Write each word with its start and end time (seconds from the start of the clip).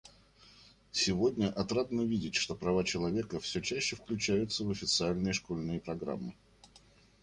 Сегодня 0.91 1.51
отрадно 1.53 2.01
видеть, 2.01 2.33
что 2.33 2.55
права 2.55 2.83
человека 2.83 3.39
все 3.39 3.61
чаще 3.61 3.95
включаются 3.95 4.63
в 4.65 4.71
официальные 4.71 5.33
школьные 5.33 5.79
программы. 5.79 6.33